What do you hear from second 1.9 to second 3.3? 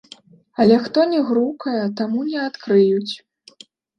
таму не адкрыюць.